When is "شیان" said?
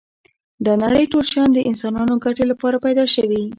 1.31-1.49